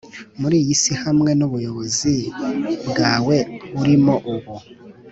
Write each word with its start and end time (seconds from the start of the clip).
muri 0.39 0.55
iyi 0.61 0.75
si 0.81 0.93
hamwe 1.03 1.31
nubuyobozi 1.39 2.15
bwawe 2.89 3.37
urimo 3.81 4.15
ubu 4.33 4.55